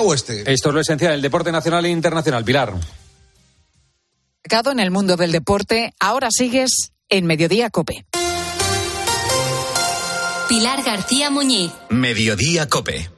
[0.00, 0.44] oeste?
[0.46, 2.44] Esto es lo esencial del deporte nacional e internacional.
[2.44, 2.74] Pilar.
[4.72, 8.06] En el mundo del deporte, ahora sigues en Mediodía Cope.
[10.48, 11.70] Pilar García Muñiz.
[11.90, 13.10] Mediodía Cope.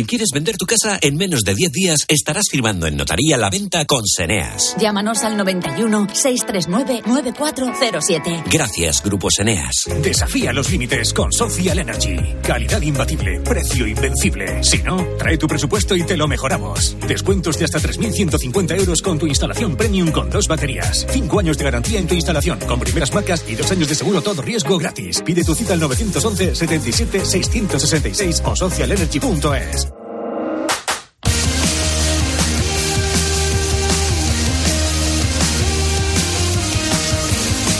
[0.00, 3.50] Si quieres vender tu casa en menos de 10 días, estarás firmando en notaría la
[3.50, 4.74] venta con Seneas.
[4.78, 8.44] Llámanos al 91 639 9407.
[8.50, 9.90] Gracias, Grupo Seneas.
[10.02, 12.16] Desafía los límites con Social Energy.
[12.42, 14.64] Calidad imbatible, precio invencible.
[14.64, 16.96] Si no, trae tu presupuesto y te lo mejoramos.
[17.06, 21.06] Descuentos de hasta 3.150 euros con tu instalación premium con dos baterías.
[21.10, 24.22] Cinco años de garantía en tu instalación con primeras marcas y dos años de seguro
[24.22, 25.20] todo riesgo gratis.
[25.22, 29.89] Pide tu cita al 911 77 666 o socialenergy.es.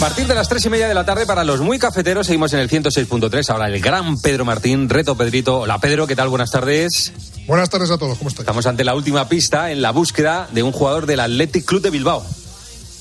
[0.00, 2.60] Partir de las tres y media de la tarde, para los muy cafeteros, seguimos en
[2.60, 3.50] el 106.3.
[3.50, 5.58] Ahora el gran Pedro Martín, reto Pedrito.
[5.60, 6.30] Hola Pedro, ¿qué tal?
[6.30, 7.12] Buenas tardes.
[7.46, 8.44] Buenas tardes a todos, ¿cómo estáis?
[8.44, 11.90] Estamos ante la última pista en la búsqueda de un jugador del Athletic Club de
[11.90, 12.24] Bilbao.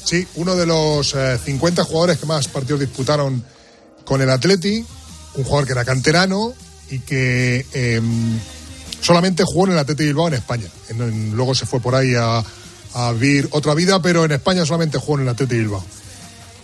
[0.03, 3.45] Sí, uno de los 50 jugadores que más partidos disputaron
[4.03, 4.85] con el Atleti,
[5.35, 6.53] un jugador que era canterano
[6.89, 8.01] y que eh,
[8.99, 10.67] solamente jugó en el Atleti Bilbao en España.
[10.89, 12.43] En, en, luego se fue por ahí a,
[12.93, 15.85] a, vivir otra vida, pero en España solamente jugó en el Atleti Bilbao.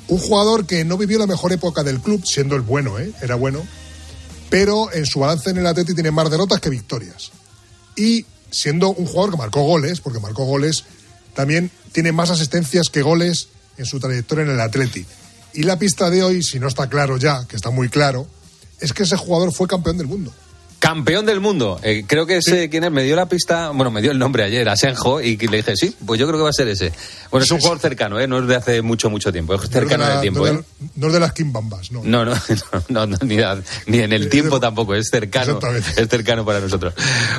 [0.08, 3.12] Un jugador que no vivió la mejor época del club, siendo el bueno, ¿eh?
[3.22, 3.66] era bueno,
[4.50, 7.32] pero en su balance en el Atleti tiene más derrotas que victorias.
[7.96, 10.84] Y siendo un jugador que marcó goles, porque marcó goles,
[11.34, 15.06] también tiene más asistencias que goles en su trayectoria en el Atleti.
[15.54, 18.28] Y la pista de hoy, si no está claro ya, que está muy claro,
[18.80, 20.34] es que ese jugador fue campeón del mundo.
[20.86, 21.80] Campeón del mundo.
[21.82, 22.70] Eh, creo que ese, sí.
[22.70, 25.58] quien es, me dio la pista, bueno, me dio el nombre ayer, Asenjo, y le
[25.58, 26.94] dije, sí, pues yo creo que va a ser ese.
[27.32, 28.28] Bueno, es un jugador cercano, ¿eh?
[28.28, 30.42] no es de hace mucho, mucho tiempo, es cercano no en el tiempo.
[30.42, 30.52] No, ¿eh?
[30.54, 32.04] de, no es de las Kimbambas, no.
[32.04, 32.36] No, no,
[32.90, 33.38] no, no ni,
[33.88, 35.58] ni, en el tiempo tampoco, es cercano.
[35.98, 36.94] Es cercano para nosotros.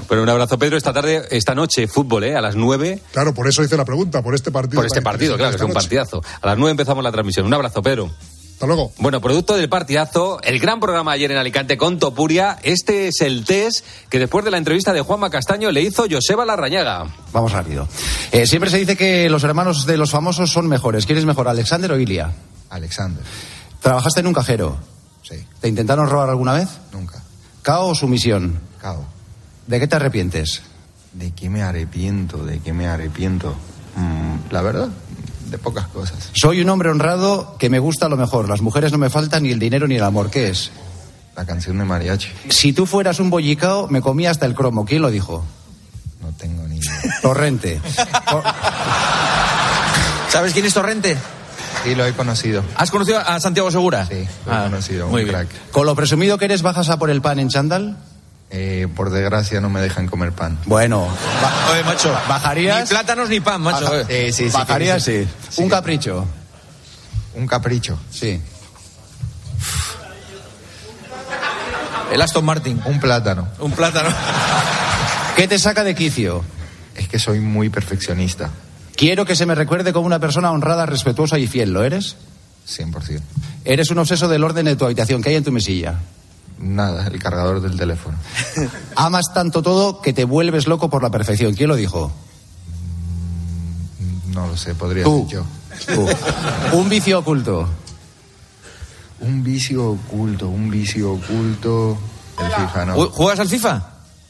[0.09, 0.77] Bueno, un abrazo, Pedro.
[0.77, 2.35] Esta tarde, esta noche, fútbol, ¿eh?
[2.35, 3.01] A las nueve.
[3.13, 4.81] Claro, por eso hice la pregunta, por este partido.
[4.81, 6.21] Por este partido, claro, que es un partidazo.
[6.41, 7.47] A las nueve empezamos la transmisión.
[7.47, 8.11] Un abrazo, Pedro.
[8.57, 8.91] Hasta luego.
[8.97, 12.57] Bueno, producto del partidazo, el gran programa ayer en Alicante con Topuria.
[12.63, 16.47] Este es el test que después de la entrevista de Juanma Castaño le hizo Joseba
[16.47, 17.05] Larrañaga.
[17.35, 17.87] Vamos rápido.
[18.33, 21.05] Eh, siempre se dice que los hermanos de los famosos son mejores.
[21.05, 22.33] ¿Quién es mejor, Alexander o Ilia?
[22.71, 23.23] Alexander.
[23.83, 24.79] ¿Trabajaste en un cajero?
[25.23, 25.37] Sí.
[25.61, 26.71] ¿Te intentaron robar alguna vez?
[26.95, 27.23] Nunca.
[27.61, 28.59] ¿Cao o sumisión?
[28.81, 29.05] Cao.
[29.67, 30.63] ¿De qué te arrepientes?
[31.13, 32.43] ¿De qué me arrepiento?
[32.43, 33.55] ¿De qué me arrepiento?
[33.97, 34.89] Mm, la verdad,
[35.51, 36.31] de pocas cosas.
[36.33, 38.49] Soy un hombre honrado que me gusta lo mejor.
[38.49, 40.31] Las mujeres no me faltan ni el dinero ni el amor.
[40.31, 40.71] ¿Qué es?
[41.37, 42.29] La canción de mariachi.
[42.49, 44.85] Si tú fueras un bollicao, me comía hasta el cromo.
[44.85, 45.45] ¿Quién lo dijo?
[46.23, 47.19] No tengo ni idea.
[47.23, 47.81] Torrente.
[50.31, 51.17] ¿Sabes quién es Torrente?
[51.85, 52.65] Sí, lo he conocido.
[52.75, 54.07] ¿Has conocido a Santiago Segura?
[54.07, 55.09] Sí, lo ah, he conocido.
[55.09, 55.47] Muy un bien.
[55.47, 55.71] crack.
[55.71, 57.97] ¿Con lo presumido que eres bajas a por el pan en chándal?
[58.51, 60.59] Eh, por desgracia no me dejan comer pan.
[60.67, 61.09] Bueno,
[61.43, 62.83] ba Oye, macho, ¿bajarías?
[62.83, 63.85] Ni plátanos ni pan, macho.
[63.85, 65.03] Baja sí, sí, sí, ¿Bajarías?
[65.03, 65.63] Sí, sí.
[65.63, 66.27] Un capricho.
[67.35, 67.99] Un capricho.
[68.11, 68.41] Sí.
[72.13, 72.81] El Aston Martin.
[72.85, 73.49] Un plátano.
[73.59, 74.09] Un plátano.
[75.35, 76.45] ¿Qué te saca de quicio?
[76.95, 78.51] Es que soy muy perfeccionista.
[78.95, 81.73] Quiero que se me recuerde como una persona honrada, respetuosa y fiel.
[81.73, 82.17] ¿Lo eres?
[82.69, 83.21] 100%.
[83.65, 85.23] Eres un obseso del orden de tu habitación.
[85.23, 85.97] ¿Qué hay en tu mesilla?
[86.59, 88.17] Nada, el cargador del teléfono.
[88.97, 91.55] Amas tanto todo que te vuelves loco por la perfección.
[91.55, 92.11] ¿Quién lo dijo?
[94.29, 95.27] No lo sé, podría Tú.
[95.29, 95.45] ser yo.
[95.95, 96.77] Tú.
[96.77, 97.69] un vicio oculto.
[99.21, 101.99] Un vicio oculto, un vicio oculto.
[102.39, 103.11] El FIFA, ¿no?
[103.11, 103.83] ¿Juegas al FIFA?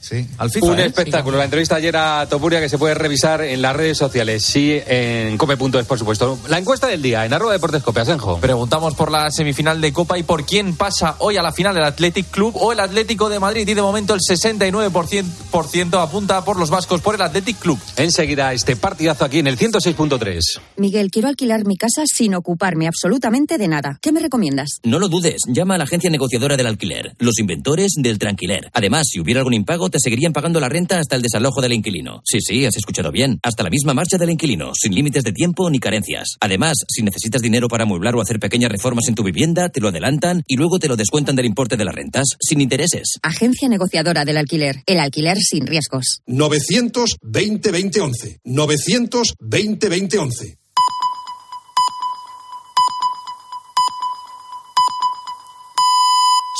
[0.09, 0.25] Sí.
[0.39, 0.87] Al FIFA, Un ¿eh?
[0.87, 1.37] espectáculo.
[1.37, 4.44] La entrevista ayer a Topuria que se puede revisar en las redes sociales.
[4.44, 6.39] Sí, en cope.es, por supuesto.
[6.49, 8.39] La encuesta del día en arroba deportes cope, Asenjo.
[8.39, 11.83] Preguntamos por la semifinal de Copa y por quién pasa hoy a la final, el
[11.83, 13.67] Athletic Club o el Atlético de Madrid.
[13.67, 17.79] Y de momento el 69% apunta por los vascos por el Athletic Club.
[17.97, 20.38] Enseguida este partidazo aquí en el 106.3.
[20.76, 23.99] Miguel, quiero alquilar mi casa sin ocuparme absolutamente de nada.
[24.00, 24.79] ¿Qué me recomiendas?
[24.85, 28.70] No lo dudes, llama a la agencia negociadora del alquiler, los inventores del tranquiler.
[28.73, 32.20] Además, si hubiera algún impago, te seguirían pagando la renta hasta el desalojo del inquilino.
[32.22, 33.38] Sí, sí, has escuchado bien.
[33.43, 36.37] Hasta la misma marcha del inquilino, sin límites de tiempo ni carencias.
[36.40, 39.88] Además, si necesitas dinero para amueblar o hacer pequeñas reformas en tu vivienda, te lo
[39.88, 43.19] adelantan y luego te lo descuentan del importe de las rentas, sin intereses.
[43.22, 44.82] Agencia negociadora del alquiler.
[44.84, 46.20] El alquiler sin riesgos.
[46.26, 48.40] 920 2011.
[48.44, 50.58] 920 2011.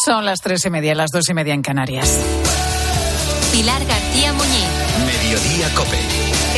[0.07, 2.19] Son las tres y media, las dos y media en Canarias.
[3.57, 4.69] Pilar García Muñiz.
[5.07, 5.99] Mediodía Cope.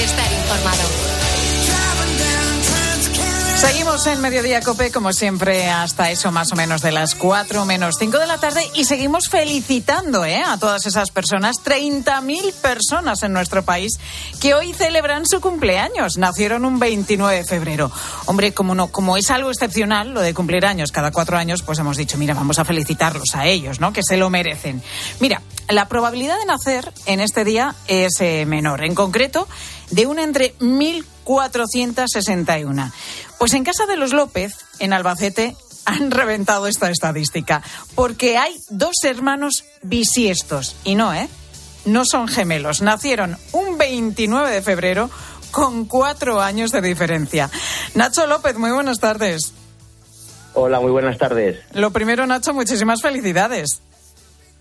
[0.02, 0.82] Estar informado.
[3.56, 7.94] Seguimos en Mediodía Cope, como siempre, hasta eso más o menos de las 4 menos
[8.00, 10.42] 5 de la tarde y seguimos felicitando ¿eh?
[10.42, 14.00] a todas esas personas, 30.000 personas en nuestro país
[14.40, 16.18] que hoy celebran su cumpleaños.
[16.18, 17.92] Nacieron un 29 de febrero.
[18.26, 21.78] Hombre, como, no, como es algo excepcional lo de cumplir años cada cuatro años, pues
[21.78, 23.92] hemos dicho, mira, vamos a felicitarlos a ellos, ¿no?
[23.92, 24.82] Que se lo merecen.
[25.20, 28.84] Mira, la probabilidad de nacer en este día es eh, menor.
[28.84, 29.46] En concreto,
[29.90, 32.92] de una entre 1.461.
[33.38, 37.62] Pues en casa de los López, en Albacete, han reventado esta estadística,
[37.94, 41.30] porque hay dos hermanos bisiestos, y no, ¿eh?
[41.86, 45.08] No son gemelos, nacieron un 29 de febrero
[45.50, 47.50] con cuatro años de diferencia.
[47.94, 49.54] Nacho López, muy buenas tardes.
[50.52, 51.60] Hola, muy buenas tardes.
[51.72, 53.80] Lo primero, Nacho, muchísimas felicidades.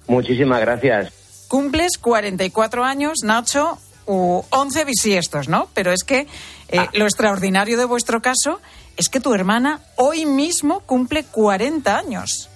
[0.07, 1.13] Muchísimas gracias.
[1.47, 5.69] Cumples 44 años, Nacho, u 11 bisiestos, ¿no?
[5.73, 6.27] Pero es que
[6.69, 8.59] eh, lo extraordinario de vuestro caso
[8.95, 12.49] es que tu hermana hoy mismo cumple 40 años.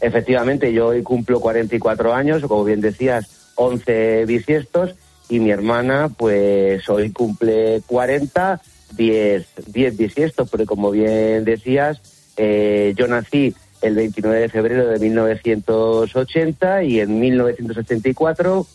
[0.00, 4.94] Efectivamente, yo hoy cumplo 44 años, como bien decías, 11 bisiestos,
[5.28, 8.60] y mi hermana, pues hoy cumple 40,
[8.96, 12.00] 10, 10 bisiestos, porque como bien decías,
[12.36, 18.66] eh, yo nací el 29 de febrero de 1980 y en 1984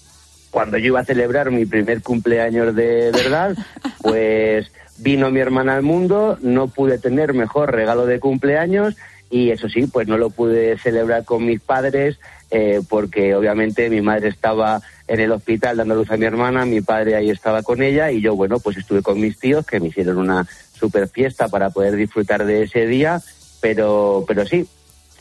[0.51, 3.55] cuando yo iba a celebrar mi primer cumpleaños de verdad,
[4.01, 8.95] pues vino mi hermana al mundo, no pude tener mejor regalo de cumpleaños
[9.29, 12.19] y eso sí, pues no lo pude celebrar con mis padres
[12.49, 16.81] eh, porque obviamente mi madre estaba en el hospital dando luz a mi hermana, mi
[16.81, 19.87] padre ahí estaba con ella y yo, bueno, pues estuve con mis tíos que me
[19.87, 23.21] hicieron una super fiesta para poder disfrutar de ese día,
[23.61, 24.65] pero, pero sí,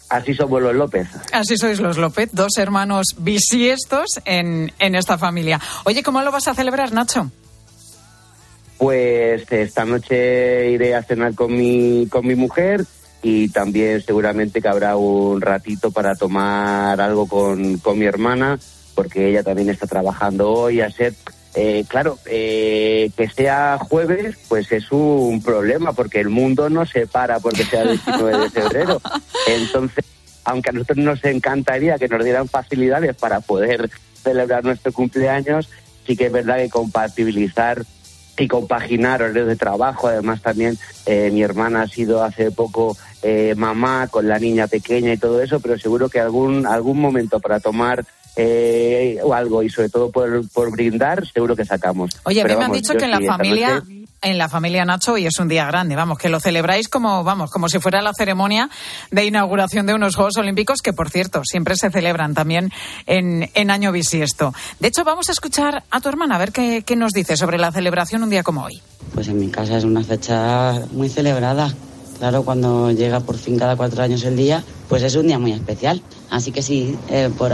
[0.09, 1.09] Así somos los López.
[1.33, 5.61] Así sois los López, dos hermanos bisiestos en, en esta familia.
[5.85, 7.31] Oye, ¿cómo lo vas a celebrar, Nacho?
[8.79, 12.85] Pues esta noche iré a cenar con mi, con mi mujer
[13.23, 18.59] y también seguramente que habrá un ratito para tomar algo con, con mi hermana,
[18.95, 21.15] porque ella también está trabajando hoy a ser
[21.59, 27.07] eh, claro, eh, que sea jueves, pues es un problema, porque el mundo no se
[27.07, 29.01] para porque sea el 19 de febrero.
[29.49, 30.05] Entonces,
[30.45, 33.89] aunque a nosotros nos encantaría que nos dieran facilidades para poder
[34.23, 35.71] celebrar nuestro cumpleaños,
[36.07, 37.87] sí que es verdad que compatibilizar
[38.37, 40.09] y compaginar horarios de trabajo.
[40.09, 40.77] Además, también
[41.07, 42.99] eh, mi hermana ha sido hace poco
[43.57, 47.59] mamá con la niña pequeña y todo eso, pero seguro que algún, algún momento para
[47.59, 48.05] tomar
[48.37, 52.11] eh, o algo y sobre todo por, por brindar, seguro que sacamos.
[52.25, 53.83] Oye, a mí me han dicho que en la familia,
[54.21, 57.51] en la familia Nacho hoy es un día grande, vamos, que lo celebráis como, vamos,
[57.51, 58.69] como si fuera la ceremonia
[59.11, 62.71] de inauguración de unos Juegos Olímpicos que, por cierto, siempre se celebran también
[63.07, 64.53] en, en año bisiesto.
[64.81, 67.59] De hecho, vamos a escuchar a tu hermana a ver qué, qué nos dice sobre
[67.59, 68.83] la celebración un día como hoy.
[69.15, 71.73] Pues en mi casa es una fecha muy celebrada.
[72.19, 75.53] Claro, cuando llega por fin cada cuatro años el día, pues es un día muy
[75.53, 76.03] especial.
[76.31, 77.53] Así que sí, eh, por,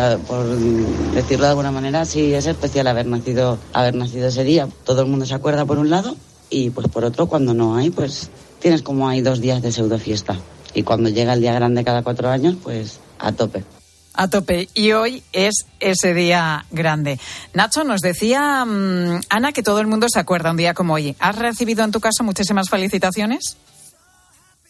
[1.14, 4.68] decirlo de alguna manera, sí es especial haber nacido, haber nacido ese día.
[4.84, 6.14] Todo el mundo se acuerda por un lado
[6.48, 8.30] y pues por otro, cuando no hay, pues
[8.60, 10.38] tienes como hay dos días de pseudo fiesta.
[10.74, 13.64] Y cuando llega el día grande cada cuatro años, pues a tope.
[14.14, 14.68] A tope.
[14.74, 17.18] Y hoy es ese día grande.
[17.54, 21.16] Nacho, nos decía um, Ana que todo el mundo se acuerda un día como hoy.
[21.18, 23.56] ¿Has recibido en tu caso muchísimas felicitaciones?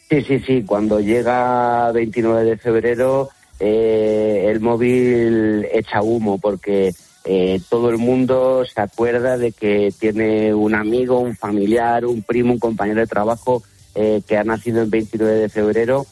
[0.09, 0.63] Sí, sí, sí.
[0.65, 3.31] Cuando llega 29 de febrero,
[3.61, 6.93] eh, el móvil echa humo porque
[7.25, 12.53] eh, todo el mundo se acuerda de que tiene un amigo, un familiar, un primo,
[12.53, 13.63] un compañero de trabajo
[13.95, 16.07] eh, que ha nacido el 29 de febrero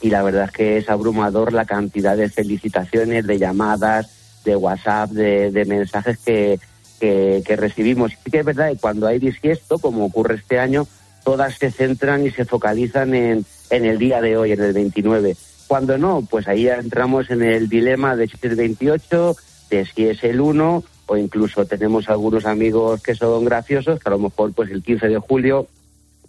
[0.00, 4.10] y la verdad es que es abrumador la cantidad de felicitaciones, de llamadas,
[4.44, 6.58] de WhatsApp, de, mensajes que,
[7.00, 8.12] que, que recibimos.
[8.24, 10.86] Sí que es verdad que cuando hay bisiesto, como ocurre este año,
[11.26, 15.36] todas se centran y se focalizan en, en el día de hoy, en el 29.
[15.66, 19.36] Cuando no, pues ahí entramos en el dilema de si es el 28,
[19.68, 24.12] de si es el 1, o incluso tenemos algunos amigos que son graciosos, que a
[24.12, 25.66] lo mejor pues el 15 de julio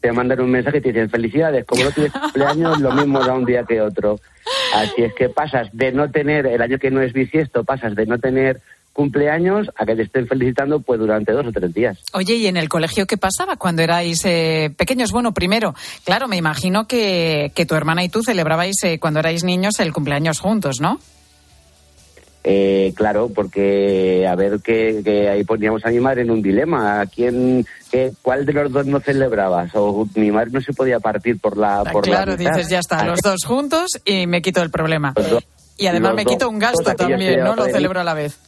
[0.02, 3.34] te mandan un mensaje y te dicen felicidades, como no tienes cumpleaños, lo mismo da
[3.34, 4.20] un día que otro.
[4.74, 8.08] Así es que pasas de no tener, el año que no es bisiesto, pasas de
[8.08, 8.62] no tener
[8.98, 12.00] cumpleaños a que te estén felicitando pues durante dos o tres días.
[12.14, 15.12] Oye, ¿y en el colegio qué pasaba cuando erais eh, pequeños?
[15.12, 19.44] Bueno, primero, claro, me imagino que, que tu hermana y tú celebrabais eh, cuando erais
[19.44, 21.00] niños el cumpleaños juntos, ¿no?
[22.44, 27.02] Eh, claro, porque a ver que, ahí poníamos a mi madre en un dilema.
[27.02, 29.70] ¿A quién, qué, cuál de los dos no celebrabas?
[29.76, 31.82] O mi madre no se podía partir por la.
[31.82, 35.14] Ah, por claro, la dices ya está, los dos juntos y me quito el problema.
[35.78, 37.56] Y además me quito un gasto que también, ¿no?
[37.56, 38.40] Lo celebro a la vez.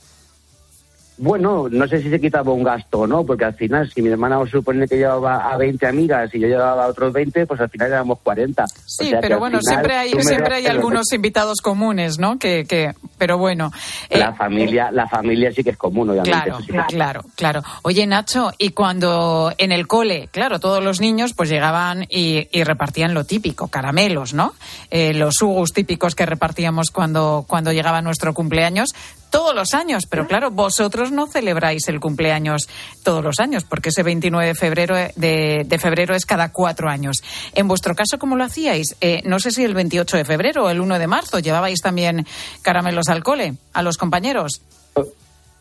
[1.21, 4.09] Bueno, no sé si se quitaba un gasto o no, porque al final, si mi
[4.09, 7.59] hermana os supone que llevaba a 20 amigas y yo llevaba a otros 20, pues
[7.59, 8.65] al final éramos 40.
[8.67, 8.73] Sí,
[9.07, 12.39] O sea que pero bueno, final siempre hay, siempre hay algunos invitados comunes, ¿no?
[12.39, 13.71] Que, que, pero bueno.
[14.09, 16.31] eh, La familia, la familia sí que es común, obviamente.
[16.31, 17.63] Claro, sí claro, claro.
[17.83, 22.63] Oye, Nacho, y cuando en el cole, claro, todos los niños pues llegaban y, y
[22.63, 24.53] repartían lo típico, caramelos, ¿no?
[24.89, 28.89] Eh, los hugus típicos que repartíamos cuando, cuando llegaba nuestro cumpleaños,
[29.29, 30.05] todos los años.
[30.09, 32.67] Pero claro, vosotros no celebráis el cumpleaños
[33.03, 37.17] todos los años, porque ese 29 de febrero, de, de febrero es cada cuatro años.
[37.53, 38.95] En vuestro caso, ¿cómo lo hacíais?
[39.01, 42.25] Eh, no sé si el 28 de febrero o el 1 de marzo llevabais también
[42.62, 44.62] caramelos al cole, a los compañeros.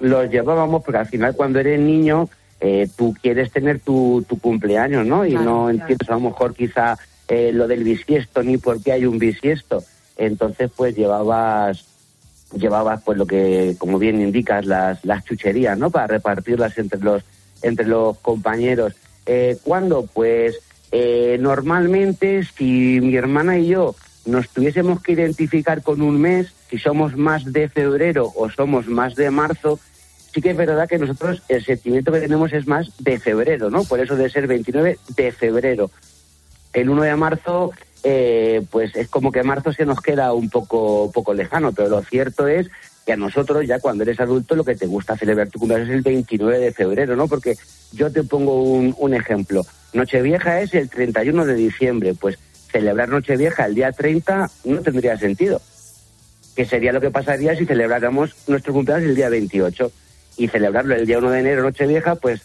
[0.01, 2.29] los llevábamos porque al final cuando eres niño
[2.61, 5.25] eh, tú quieres tener tu, tu cumpleaños, ¿no?
[5.25, 6.97] Y no entiendes a lo mejor quizá
[7.29, 9.85] eh, lo del bisiesto ni por qué hay un bisiesto.
[10.17, 11.85] Entonces pues llevabas
[12.53, 15.91] llevabas pues lo que como bien indicas las las chucherías, ¿no?
[15.91, 17.23] Para repartirlas entre los
[17.63, 18.95] entre los compañeros.
[19.27, 20.07] Eh, ¿Cuándo?
[20.13, 20.59] Pues
[20.91, 26.79] eh, normalmente si mi hermana y yo nos tuviésemos que identificar con un mes, si
[26.79, 29.79] somos más de febrero o somos más de marzo,
[30.33, 33.85] sí que es verdad que nosotros el sentimiento que tenemos es más de febrero, ¿no?
[33.85, 35.91] Por eso de ser 29 de febrero.
[36.73, 41.11] El 1 de marzo, eh, pues es como que marzo se nos queda un poco,
[41.13, 42.69] poco lejano, pero lo cierto es
[43.05, 45.95] que a nosotros ya cuando eres adulto lo que te gusta celebrar tu cumpleaños es
[45.95, 47.27] el 29 de febrero, ¿no?
[47.27, 47.57] Porque
[47.93, 49.65] yo te pongo un, un ejemplo.
[49.93, 52.39] Nochevieja es el 31 de diciembre, pues
[52.71, 55.61] celebrar Nochevieja el día 30 no tendría sentido
[56.59, 59.93] que sería lo que pasaría si celebráramos nuestro cumpleaños el día 28
[60.39, 62.41] y celebrarlo el día 1 de enero, Nochevieja, pues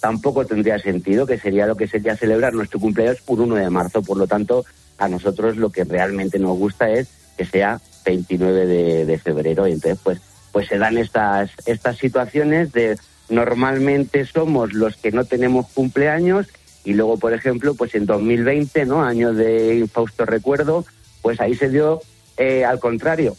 [0.00, 4.02] tampoco tendría sentido, que sería lo que sería celebrar nuestro cumpleaños un 1 de marzo.
[4.02, 4.64] Por lo tanto,
[5.00, 8.66] a nosotros lo que realmente nos gusta es que sea 29
[9.06, 9.66] de, febrero.
[9.66, 10.20] Y entonces pues
[10.52, 16.48] pues se dan estas estas situaciones de normalmente somos los que no tenemos cumpleaños
[16.84, 20.84] y luego por ejemplo pues en 2020 no año de infausto recuerdo
[21.22, 22.00] pues ahí se dio
[22.36, 23.36] eh, al contrario.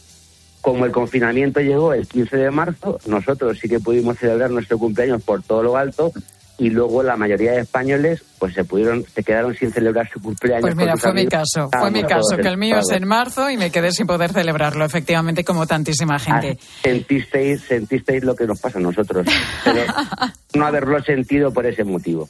[0.62, 5.22] Como el confinamiento llegó el 15 de marzo, nosotros sí que pudimos celebrar nuestro cumpleaños
[5.22, 6.12] por todo lo alto
[6.58, 10.62] y luego la mayoría de españoles pues se pudieron se quedaron sin celebrar su cumpleaños.
[10.62, 13.56] Pues mira, fue mi caso, fue mi caso, que el mío es en marzo y
[13.56, 16.58] me quedé sin poder celebrarlo, efectivamente, como tantísima gente.
[16.60, 19.26] Ah, sentisteis, sentisteis lo que nos pasa a nosotros,
[19.64, 19.84] pero
[20.54, 22.28] no haberlo sentido por ese motivo.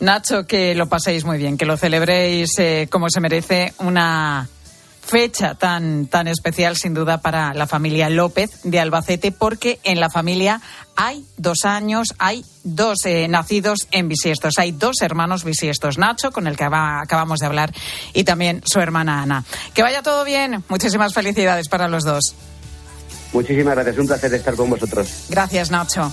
[0.00, 4.48] Nacho, que lo paséis muy bien, que lo celebréis eh, como se merece una
[5.06, 10.10] fecha tan, tan especial, sin duda, para la familia López de Albacete, porque en la
[10.10, 10.60] familia
[10.96, 16.46] hay dos años, hay dos eh, nacidos en bisiestos, hay dos hermanos bisiestos, Nacho, con
[16.46, 17.72] el que aba- acabamos de hablar,
[18.14, 19.44] y también su hermana Ana.
[19.74, 22.34] Que vaya todo bien, muchísimas felicidades para los dos.
[23.32, 25.08] Muchísimas gracias, un placer estar con vosotros.
[25.28, 26.10] Gracias, Nacho.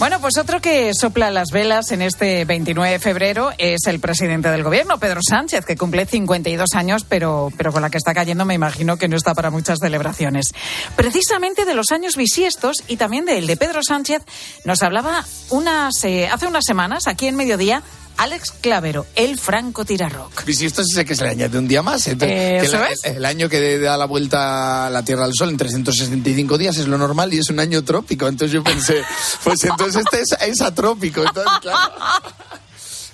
[0.00, 4.48] Bueno, pues otro que sopla las velas en este 29 de febrero es el presidente
[4.50, 8.46] del gobierno, Pedro Sánchez, que cumple 52 años, pero, pero con la que está cayendo
[8.46, 10.54] me imagino que no está para muchas celebraciones.
[10.96, 14.22] Precisamente de los años bisiestos y también del de Pedro Sánchez
[14.64, 17.82] nos hablaba unas, eh, hace unas semanas, aquí en Mediodía,
[18.16, 20.44] Alex Clavero, el franco tirarrock.
[20.44, 22.06] Bisiesto es ese que se le añade un día más.
[22.06, 25.56] Entonces, Eh, el, el año que da la vuelta a la Tierra al Sol en
[25.56, 28.28] 365 días es lo normal y es un año trópico.
[28.28, 29.02] Entonces yo pensé,
[29.44, 31.22] pues entonces este es, es atrópico.
[31.22, 31.94] Entonces, claro.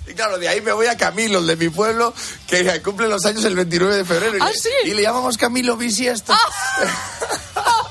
[0.09, 2.13] Y claro, de ahí me voy a Camilo, el de mi pueblo,
[2.47, 4.37] que cumple los años el 29 de febrero.
[4.37, 4.69] Y, ¿Ah, le, sí?
[4.85, 6.33] y le llamamos Camilo Bisiesto.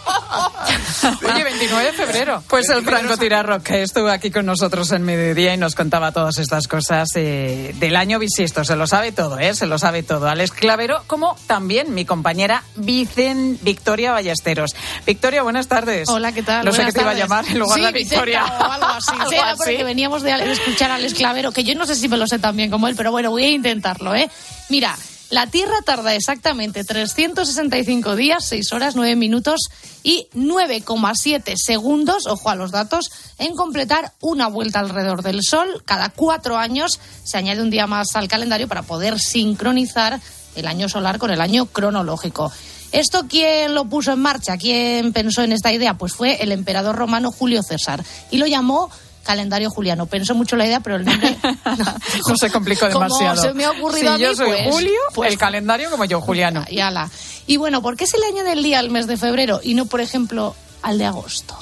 [1.33, 2.43] Oye, 29 de febrero.
[2.49, 6.39] Pues el Franco Tirarro, que estuvo aquí con nosotros en mediodía y nos contaba todas
[6.39, 8.65] estas cosas eh, del año bisiesto.
[8.65, 9.55] Se lo sabe todo, ¿eh?
[9.55, 10.29] Se lo sabe todo.
[10.29, 14.75] Alex Clavero, como también mi compañera Vicen Victoria Ballesteros.
[15.07, 16.09] Victoria, buenas tardes.
[16.09, 16.65] Hola, ¿qué tal?
[16.65, 18.43] No sé qué te iba a llamar en lugar Sí, de Victoria.
[18.45, 19.11] Vicenta o algo así.
[19.13, 19.57] Algo Sí, era así.
[19.59, 22.39] porque veníamos de, de escuchar al esclavero, que yo no sé si me lo sé
[22.39, 24.29] tan bien como él, pero bueno, voy a intentarlo, ¿eh?
[24.69, 24.97] Mira,
[25.31, 29.61] la Tierra tarda exactamente 365 días, 6 horas, 9 minutos
[30.05, 35.83] y 9,7 segundos, ojo a los datos, en completar una vuelta alrededor del Sol.
[35.85, 40.21] Cada cuatro años se añade un día más al calendario para poder sincronizar
[40.55, 42.53] el año solar con el año cronológico.
[42.93, 44.57] ¿Esto quién lo puso en marcha?
[44.57, 45.99] ¿Quién pensó en esta idea?
[45.99, 48.91] Pues fue el emperador romano Julio César y lo llamó
[49.27, 50.07] calendario juliano.
[50.07, 51.37] Pensó mucho la idea, pero el nombre
[52.29, 53.43] No se complicó Como demasiado.
[53.43, 56.05] se me ha ocurrido si a mí, yo soy pues- Julio, pues- el calendario como
[56.07, 56.65] yo, Juliano.
[56.71, 57.11] y ala.
[57.47, 59.87] Y bueno, ¿por qué se le añade el día al mes de febrero y no,
[59.87, 61.59] por ejemplo, al de agosto?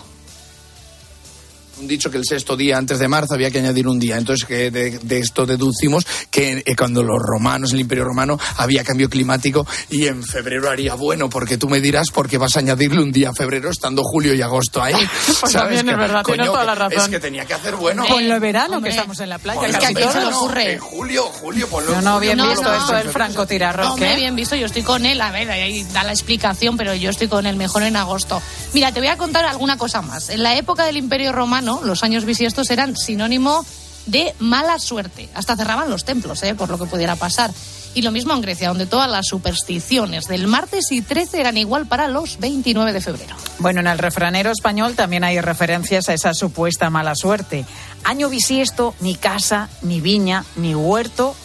[1.80, 4.16] Un dicho que el sexto día antes de marzo había que añadir un día.
[4.18, 8.84] Entonces, que de, de esto deducimos que eh, cuando los romanos, el Imperio Romano, había
[8.84, 12.60] cambio climático y en febrero haría bueno, porque tú me dirás por qué vas a
[12.60, 14.94] añadirle un día a febrero estando julio y agosto ahí.
[15.44, 15.76] Pues ¿Sabes?
[15.76, 16.98] también es verdad, tienes toda la que- razón.
[17.00, 18.04] Es que tenía que hacer bueno.
[18.06, 18.90] Con lo verano Hombre.
[18.90, 19.66] que estamos en la playa.
[19.68, 20.72] Es que aquí se ocurre.
[20.74, 22.74] En julio, julio, No, en no, julio, bien No, visto no.
[22.76, 23.90] esto del Franco Tirarros.
[23.90, 24.16] Hombre, ¿qué?
[24.16, 27.28] bien visto, yo estoy con él, a ver, ahí da la explicación, pero yo estoy
[27.28, 28.40] con él mejor en agosto.
[28.72, 30.28] Mira, te voy a contar alguna cosa más.
[30.30, 33.64] En la época del Imperio Romano, los años bisiestos eran sinónimo
[34.06, 35.28] de mala suerte.
[35.34, 36.54] Hasta cerraban los templos, ¿eh?
[36.54, 37.50] por lo que pudiera pasar.
[37.94, 41.86] Y lo mismo en Grecia, donde todas las supersticiones del martes y 13 eran igual
[41.86, 43.36] para los 29 de febrero.
[43.60, 47.64] Bueno, en el refranero español también hay referencias a esa supuesta mala suerte.
[48.02, 51.36] Año bisiesto, ni casa, ni viña, ni huerto,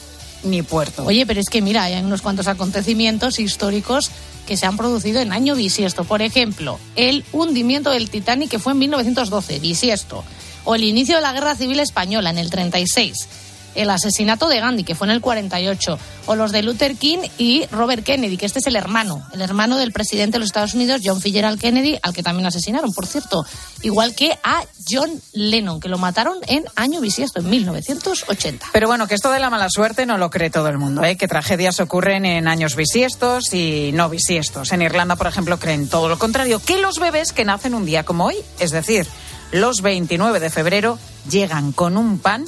[0.43, 1.05] ni puerto.
[1.05, 4.09] Oye, pero es que mira, hay unos cuantos acontecimientos históricos
[4.49, 6.05] que se han producido en año bisiesto.
[6.05, 10.23] Por ejemplo, el hundimiento del Titanic que fue en 1912, bisiesto.
[10.65, 13.27] O el inicio de la Guerra Civil Española en el 36.
[13.75, 15.99] El asesinato de Gandhi, que fue en el 48.
[16.27, 19.25] O los de Luther King y Robert Kennedy, que este es el hermano.
[19.33, 22.93] El hermano del presidente de los Estados Unidos, John Fitzgerald Kennedy, al que también asesinaron,
[22.93, 23.45] por cierto.
[23.81, 28.67] Igual que a John Lennon, que lo mataron en año bisiesto, en 1980.
[28.71, 31.17] Pero bueno, que esto de la mala suerte no lo cree todo el mundo, ¿eh?
[31.17, 34.71] que tragedias ocurren en años bisiestos y no bisiestos.
[34.71, 38.03] En Irlanda, por ejemplo, creen todo lo contrario, que los bebés que nacen un día
[38.03, 39.07] como hoy, es decir,
[39.51, 40.99] los 29 de febrero,
[41.29, 42.45] llegan con un pan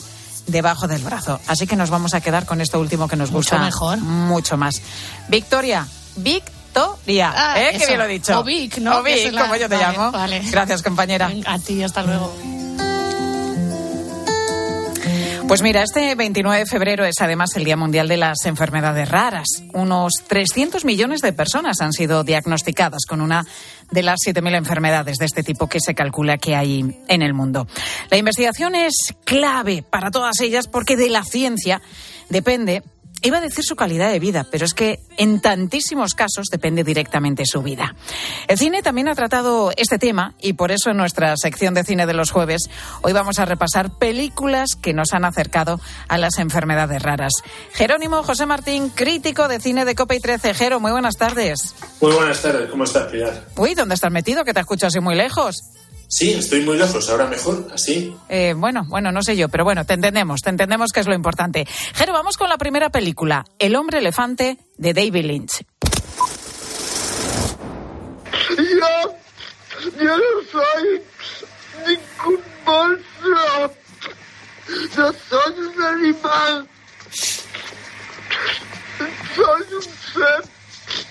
[0.52, 1.40] debajo del brazo.
[1.48, 3.98] Así que nos vamos a quedar con esto último que nos Mucho gusta mejor.
[4.00, 4.82] mucho más.
[5.28, 7.70] Victoria, Victoria, Ah, ¿eh?
[7.76, 7.88] eso.
[7.88, 8.40] bien lo he dicho.
[8.40, 8.98] O Vic, ¿no?
[9.00, 10.12] O Vic, la- como yo te Vale, llamo.
[10.12, 10.42] vale.
[10.52, 11.32] Gracias, compañera.
[11.46, 12.34] A ti, hasta luego.
[15.52, 19.48] Pues mira, este 29 de febrero es además el Día Mundial de las Enfermedades Raras.
[19.74, 23.46] Unos 300 millones de personas han sido diagnosticadas con una
[23.92, 27.68] de las 7.000 enfermedades de este tipo que se calcula que hay en el mundo.
[28.10, 28.94] La investigación es
[29.26, 31.82] clave para todas ellas porque de la ciencia
[32.30, 32.82] depende
[33.24, 37.46] Iba a decir su calidad de vida, pero es que en tantísimos casos depende directamente
[37.46, 37.96] su vida.
[38.48, 42.08] El cine también ha tratado este tema y por eso en nuestra sección de cine
[42.08, 42.70] de los jueves
[43.04, 47.34] hoy vamos a repasar películas que nos han acercado a las enfermedades raras.
[47.74, 50.56] Jerónimo José Martín, crítico de cine de Copa y 13.
[50.56, 51.76] Jero, muy buenas tardes.
[52.02, 53.50] Muy buenas tardes, ¿cómo estás, Pilar?
[53.56, 54.44] Uy, ¿dónde estás metido?
[54.44, 55.62] Que te escucho así muy lejos.
[56.14, 58.14] Sí, estoy muy lejos, ahora mejor, así.
[58.28, 61.14] Eh, bueno, bueno, no sé yo, pero bueno, te entendemos, te entendemos que es lo
[61.14, 61.66] importante.
[61.94, 65.64] Jero, vamos con la primera película, El hombre elefante de David Lynch.
[68.58, 69.16] Yo,
[70.02, 71.02] yo no soy
[71.88, 73.74] ningún monstruo.
[74.98, 76.68] No soy un animal.
[79.34, 80.51] Soy un ser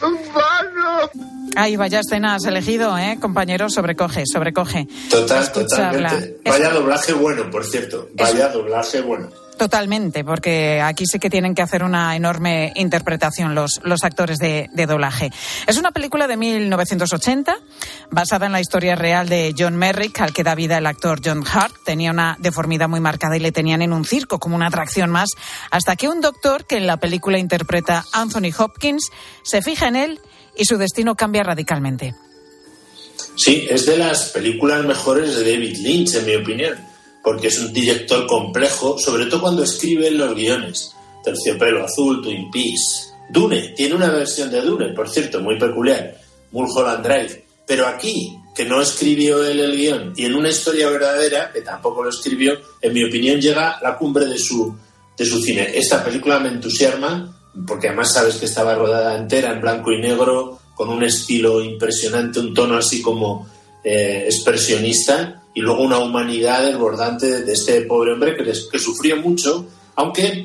[0.02, 1.10] humano.
[1.56, 3.68] Ay, vaya escena has elegido, ¿eh, compañero?
[3.68, 4.86] Sobrecoge, sobrecoge.
[5.10, 6.08] Total, Escucharla.
[6.10, 6.40] totalmente.
[6.48, 8.08] Vaya doblaje bueno, por cierto.
[8.14, 9.28] Vaya doblaje bueno.
[9.60, 14.70] Totalmente, porque aquí sí que tienen que hacer una enorme interpretación los, los actores de,
[14.72, 15.30] de doblaje.
[15.66, 17.58] Es una película de 1980,
[18.10, 21.44] basada en la historia real de John Merrick, al que da vida el actor John
[21.46, 21.74] Hart.
[21.84, 25.28] Tenía una deformidad muy marcada y le tenían en un circo como una atracción más,
[25.70, 29.10] hasta que un doctor, que en la película interpreta Anthony Hopkins,
[29.42, 30.20] se fija en él
[30.56, 32.14] y su destino cambia radicalmente.
[33.36, 36.89] Sí, es de las películas mejores de David Lynch, en mi opinión,
[37.22, 40.94] porque es un director complejo, sobre todo cuando escribe los guiones.
[41.22, 43.14] Terciopelo Azul, Twin Peaks.
[43.28, 46.16] Dune, tiene una versión de Dune, por cierto, muy peculiar.
[46.52, 47.44] Mulholland Drive.
[47.66, 52.02] Pero aquí, que no escribió él el guion, y en una historia verdadera, que tampoco
[52.02, 54.76] lo escribió, en mi opinión llega la cumbre de su,
[55.16, 55.70] de su cine.
[55.74, 60.58] Esta película me entusiasma, porque además sabes que estaba rodada entera en blanco y negro,
[60.74, 63.46] con un estilo impresionante, un tono así como
[63.84, 69.16] eh, expresionista, y luego una humanidad desbordante de este pobre hombre que, les- que sufrió
[69.16, 70.42] mucho, aunque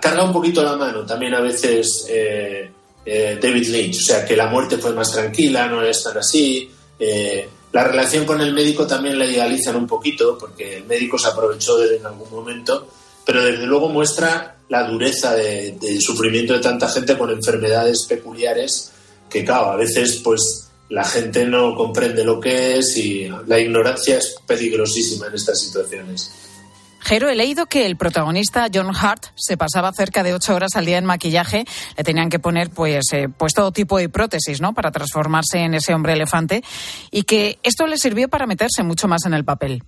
[0.00, 2.70] carga un poquito la mano también a veces eh,
[3.06, 6.70] eh, David Lynch, o sea que la muerte fue más tranquila, no es tan así.
[6.98, 11.28] eh, la relación con el médico también la idealizan un poquito, porque el médico se
[11.28, 12.88] aprovechó de él en algún momento,
[13.26, 18.90] pero desde luego muestra la dureza de- del sufrimiento de tanta gente con enfermedades peculiares
[19.28, 24.18] que, claro, a veces pues la gente no comprende lo que es y la ignorancia
[24.18, 26.32] es peligrosísima en estas situaciones.
[27.00, 30.84] Jero, he leído que el protagonista John Hart se pasaba cerca de ocho horas al
[30.84, 31.64] día en maquillaje.
[31.96, 34.74] Le tenían que poner pues, eh, pues todo tipo de prótesis, ¿no?
[34.74, 36.62] Para transformarse en ese hombre elefante
[37.10, 39.84] y que esto le sirvió para meterse mucho más en el papel.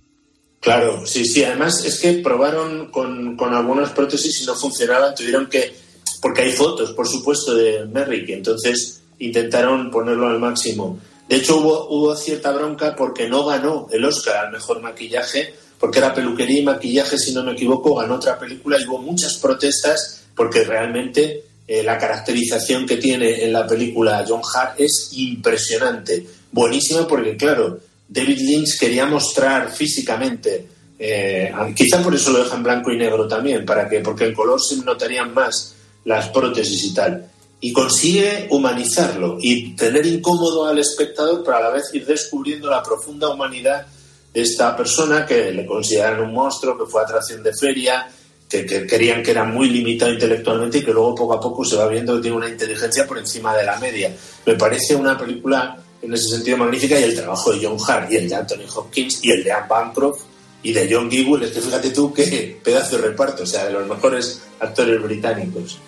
[0.61, 1.43] Claro, sí, sí.
[1.43, 5.13] Además es que probaron con, con algunas prótesis y no funcionaban.
[5.13, 5.75] Tuvieron que,
[6.21, 10.99] porque hay fotos, por supuesto, de Merrick, entonces intentaron ponerlo al máximo.
[11.27, 16.13] De hecho, hubo, cierta bronca porque no ganó el Oscar al mejor maquillaje, porque era
[16.13, 20.63] peluquería y maquillaje, si no me equivoco, ganó otra película y hubo muchas protestas porque
[20.63, 27.37] realmente eh, la caracterización que tiene en la película John Hart es impresionante, buenísima porque,
[27.37, 30.67] claro, David Lynch quería mostrar físicamente,
[30.99, 34.33] eh, quizá por eso lo deja en blanco y negro también, para que, porque el
[34.33, 37.25] color se notarían más las prótesis y tal.
[37.61, 42.81] Y consigue humanizarlo y tener incómodo al espectador, pero a la vez ir descubriendo la
[42.81, 43.85] profunda humanidad
[44.33, 48.09] de esta persona que le consideran un monstruo, que fue atracción de feria,
[48.49, 51.75] que, que, querían que era muy limitado intelectualmente y que luego poco a poco se
[51.75, 54.11] va viendo que tiene una inteligencia por encima de la media.
[54.45, 58.17] Me parece una película en ese sentido magnífica y el trabajo de John Hart y
[58.17, 60.21] el de Anthony Hopkins y el de Anne Bancroft
[60.63, 63.71] y de John Gibble, es que fíjate tú qué pedazo de reparto, o sea, de
[63.71, 65.79] los mejores actores británicos.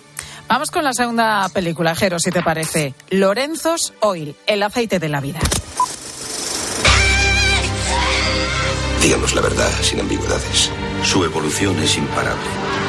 [0.48, 2.94] Vamos con la segunda película, Jero, si te parece.
[3.10, 5.40] Lorenzo's Oil, el aceite de la vida.
[9.02, 10.70] Digamos la verdad sin ambigüedades.
[11.02, 12.42] Su evolución es imparable.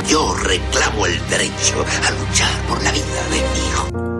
[0.07, 4.14] Yo reclamo el derecho a luchar por la vida de mi hijo.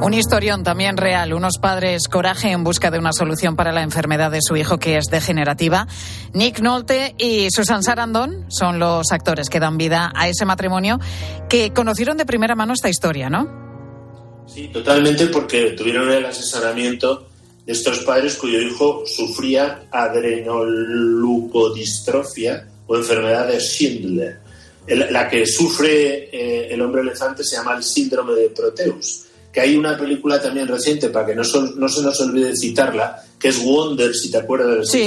[0.00, 1.32] Un historión también real.
[1.32, 4.96] Unos padres coraje en busca de una solución para la enfermedad de su hijo que
[4.96, 5.88] es degenerativa.
[6.32, 11.00] Nick Nolte y Susan Sarandon son los actores que dan vida a ese matrimonio
[11.48, 14.46] que conocieron de primera mano esta historia, ¿no?
[14.46, 17.26] Sí, totalmente porque tuvieron el asesoramiento
[17.66, 24.38] de estos padres cuyo hijo sufría adrenoleucodistrofia o enfermedad de Schindler.
[24.86, 29.24] La que sufre eh, el hombre elefante se llama el síndrome de Proteus.
[29.58, 33.24] Que hay una película también reciente, para que no, sol- no se nos olvide citarla,
[33.40, 34.98] que es Wonder, si te acuerdas de Sí,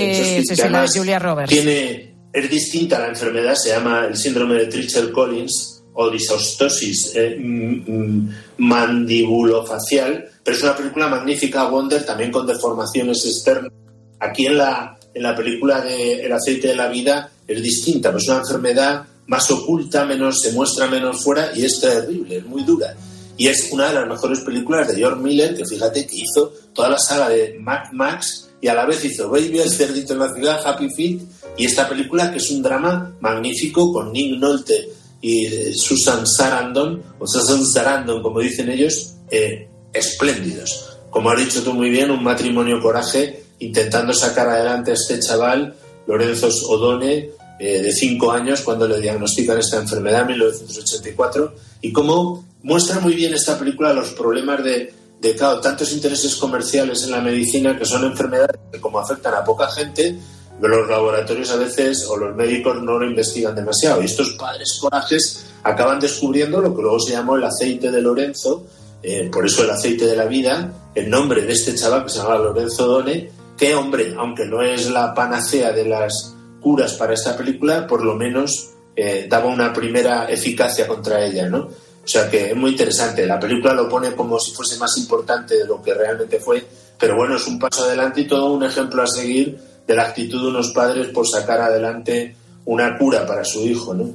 [0.42, 1.50] sí, que sí, la Julia Roberts.
[1.50, 7.38] Tiene, es distinta la enfermedad, se llama el síndrome de Tricher Collins o disostosis eh,
[7.40, 13.72] mm, mm, mandibulofacial, pero es una película magnífica, Wonder, también con deformaciones externas.
[14.20, 18.24] Aquí en la, en la película de El aceite de la vida es distinta, pues
[18.24, 22.64] es una enfermedad más oculta, menos, se muestra menos fuera y es terrible, es muy
[22.64, 22.94] dura.
[23.42, 26.90] Y es una de las mejores películas de George Miller, que fíjate que hizo toda
[26.90, 30.32] la saga de Mad Max y a la vez hizo Baby, el cerdito en la
[30.32, 31.22] ciudad, Happy Feet,
[31.58, 34.90] y esta película que es un drama magnífico con Nick Nolte
[35.22, 41.00] y eh, Susan Sarandon, o Susan Sarandon, como dicen ellos, eh, espléndidos.
[41.10, 45.74] Como has dicho tú muy bien, un matrimonio coraje intentando sacar adelante a este chaval,
[46.06, 52.51] Lorenzo Odone, eh, de 5 años, cuando le diagnostican esta enfermedad en 1984, y cómo
[52.64, 57.78] muestra muy bien esta película los problemas de, de tantos intereses comerciales en la medicina
[57.78, 60.18] que son enfermedades que como afectan a poca gente,
[60.60, 64.02] los laboratorios a veces o los médicos no lo investigan demasiado.
[64.02, 68.66] Y estos padres corajes acaban descubriendo lo que luego se llamó el aceite de Lorenzo,
[69.04, 72.20] eh, por eso el aceite de la vida, el nombre de este chaval que se
[72.20, 77.36] llama Lorenzo Done, que hombre, aunque no es la panacea de las curas para esta
[77.36, 81.70] película, por lo menos eh, daba una primera eficacia contra ella, ¿no?
[82.04, 83.26] O sea que es muy interesante.
[83.26, 86.66] La película lo pone como si fuese más importante de lo que realmente fue,
[86.98, 90.42] pero bueno, es un paso adelante y todo un ejemplo a seguir de la actitud
[90.42, 92.36] de unos padres por sacar adelante
[92.66, 94.10] una cura para su hijo, ¿no?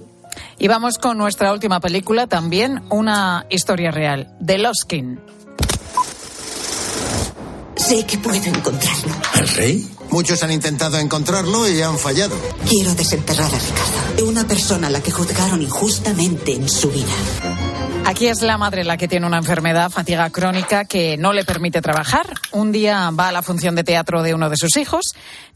[0.58, 5.16] Y vamos con nuestra última película, también una historia real, The Lost King.
[7.76, 9.14] Sé que puedo encontrarlo.
[9.38, 9.88] ¿El rey?
[10.10, 12.36] Muchos han intentado encontrarlo y han fallado.
[12.68, 17.12] Quiero desenterrar a Ricardo, una persona a la que juzgaron injustamente en su vida.
[18.06, 21.82] Aquí es la madre la que tiene una enfermedad, fatiga crónica, que no le permite
[21.82, 22.34] trabajar.
[22.52, 25.06] Un día va a la función de teatro de uno de sus hijos,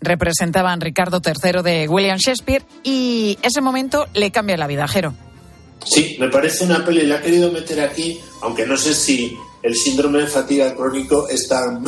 [0.01, 5.15] representaban Ricardo III de William Shakespeare y ese momento le cambia la vida, Jero.
[5.85, 9.77] Sí, me parece una peli, la he querido meter aquí, aunque no sé si el
[9.77, 11.85] síndrome de fatiga crónico es tan,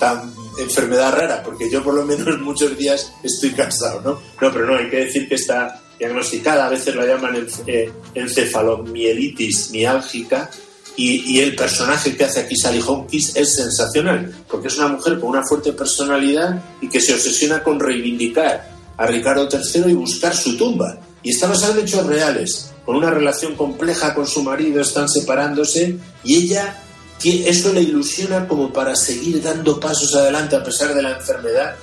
[0.00, 4.12] tan enfermedad rara, porque yo por lo menos muchos días estoy cansado, ¿no?
[4.40, 9.70] No, pero no, hay que decir que está diagnosticada, a veces la llaman eh, encefalomielitis
[9.70, 10.50] miálgica,
[10.98, 15.28] y, el personaje que hace aquí Sally Hopkins es sensacional, porque es una mujer con
[15.28, 20.56] una fuerte personalidad y que se obsesiona con reivindicar a Ricardo III y buscar su
[20.56, 20.98] tumba.
[21.22, 25.98] Y está basado en hechos reales, con una relación compleja con su marido, están separándose,
[26.24, 26.82] y ella
[27.24, 31.74] eso le ilusiona como para seguir dando pasos adelante a pesar de la enfermedad.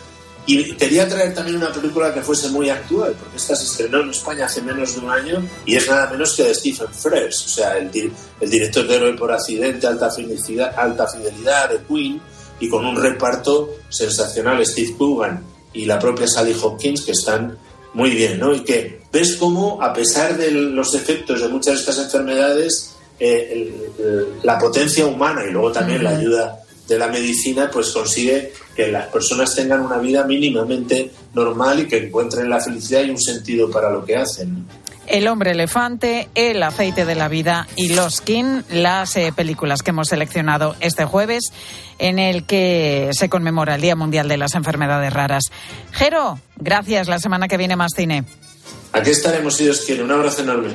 [0.45, 4.09] Y quería traer también una película que fuese muy actual, porque esta se estrenó en
[4.09, 7.49] España hace menos de un año y es nada menos que de Stephen Frears, o
[7.49, 12.21] sea, el, di- el director de Héroe por Accidente, Alta Fidelidad, Alta Fidelidad de Queen,
[12.59, 17.57] y con un reparto sensacional, Steve Coogan y la propia Sally Hopkins, que están
[17.93, 18.53] muy bien, ¿no?
[18.53, 23.49] Y que ves cómo, a pesar de los efectos de muchas de estas enfermedades, eh,
[23.53, 28.53] el- el- la potencia humana y luego también la ayuda de la medicina, pues consigue
[28.75, 33.19] que las personas tengan una vida mínimamente normal y que encuentren la felicidad y un
[33.19, 34.65] sentido para lo que hacen.
[35.05, 39.89] El hombre elefante, El aceite de la vida y Los Kin, las eh, películas que
[39.89, 41.51] hemos seleccionado este jueves
[41.99, 45.43] en el que se conmemora el Día Mundial de las Enfermedades Raras.
[45.91, 47.07] Jero, gracias.
[47.07, 48.23] La semana que viene más cine.
[48.93, 50.03] Aquí estaremos, si Dios quiere.
[50.03, 50.71] Un abrazo enorme.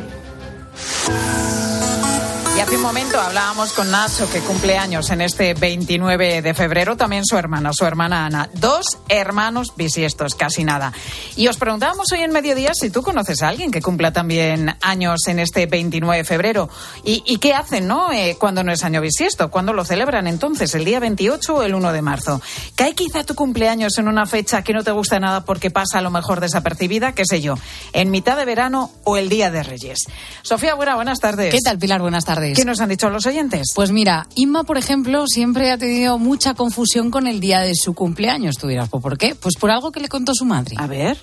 [2.59, 6.97] Y hace un momento hablábamos con Nacho, que cumple años en este 29 de febrero,
[6.97, 8.51] también su hermana, su hermana Ana.
[8.53, 10.93] Dos hermanos bisiestos, casi nada.
[11.37, 15.29] Y os preguntábamos hoy en mediodía si tú conoces a alguien que cumpla también años
[15.29, 16.69] en este 29 de febrero.
[17.05, 18.11] ¿Y, qué hacen, no?
[18.11, 20.75] Eh, cuando no es año bisiesto, ¿cuándo lo celebran entonces?
[20.75, 22.43] ¿El día 28 o el 1 de marzo?
[22.75, 26.03] ¿Cae quizá tu cumpleaños en una fecha que no te gusta nada porque pasa a
[26.03, 27.13] lo mejor desapercibida?
[27.13, 27.55] ¿Qué sé yo?
[27.93, 30.01] ¿En mitad de verano o el día de Reyes?
[30.43, 31.55] Sofía Buena, buenas tardes.
[31.55, 32.01] ¿Qué tal, Pilar?
[32.01, 32.48] Buenas tardes.
[32.55, 33.73] ¿Qué nos han dicho los oyentes?
[33.75, 37.95] Pues mira, Inma, por ejemplo, siempre ha tenido mucha confusión con el día de su
[37.95, 38.57] cumpleaños.
[38.57, 39.35] Tú dirás, ¿pues ¿por qué?
[39.35, 40.77] Pues por algo que le contó su madre.
[40.79, 41.19] A ver.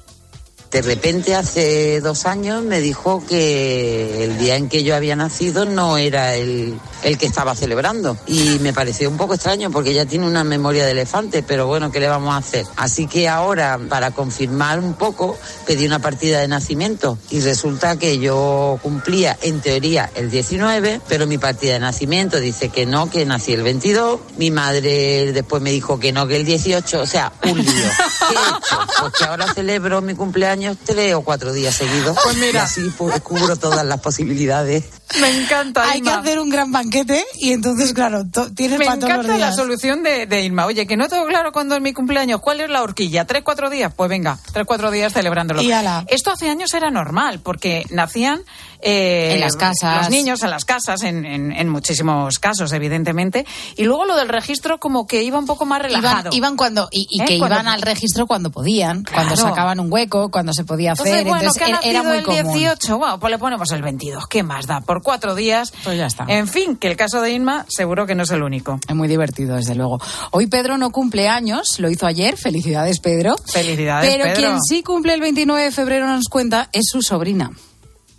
[0.72, 5.66] De repente hace dos años me dijo que el día en que yo había nacido
[5.66, 8.18] no era el, el que estaba celebrando.
[8.28, 11.92] Y me pareció un poco extraño porque ella tiene una memoria de elefante, pero bueno,
[11.92, 12.66] ¿qué le vamos a hacer?
[12.76, 18.20] Así que ahora, para confirmar un poco, pedí una partida de nacimiento y resulta que
[18.20, 23.26] yo cumplía en teoría el 19, pero mi partida de nacimiento dice que no, que
[23.26, 24.20] nací el 22.
[24.38, 27.02] Mi madre después me dijo que no, que el 18.
[27.02, 27.66] O sea, un lío.
[27.66, 28.80] ¿Qué he hecho?
[29.00, 32.18] Pues ahora celebro mi cumpleaños tres o cuatro días seguidos.
[32.24, 32.62] Pues mira.
[32.62, 34.84] Y así pues, cubro todas las posibilidades.
[35.22, 35.90] Me encanta.
[35.90, 38.24] Hay que hacer un gran banquete y entonces, claro,
[38.56, 40.66] tienes Me para todos los encanta la solución de, de Irma.
[40.66, 42.42] Oye, que no tengo claro cuándo es mi cumpleaños.
[42.42, 43.26] ¿Cuál es la horquilla?
[43.26, 43.94] ¿Tres, cuatro días?
[43.96, 45.62] Pues venga, tres, cuatro días celebrándolo.
[45.62, 46.06] Y ala.
[46.08, 48.42] Esto hace años era normal, porque nacían...
[48.82, 50.02] eh, En las casas.
[50.02, 53.46] Los niños en las casas, en, en- en muchísimos casos, evidentemente.
[53.78, 56.30] Y luego lo del registro como que iba un poco más relajado.
[56.34, 57.26] iban cuando y, y ¿Eh?
[57.26, 61.08] que Cuando- iban al registro cuando podían, cuando sacaban un hueco, cuando se podía hacer.
[61.08, 62.54] Entonces, bueno, entonces que era- era muy el común.
[62.58, 64.28] 18, bueno, pues le ponemos el 22.
[64.28, 64.82] ¿Qué más da?
[64.82, 65.74] Por cuatro días.
[65.84, 66.26] Pues ya está.
[66.28, 68.80] En fin, que el caso de Inma seguro que no es el único.
[68.88, 70.00] Es muy divertido, desde luego.
[70.32, 72.38] Hoy Pedro no cumple años, lo hizo ayer.
[72.38, 73.36] Felicidades, Pedro.
[73.52, 74.38] Felicidades, Pero Pedro.
[74.38, 77.52] quien sí cumple el 29 de febrero nos cuenta es su sobrina.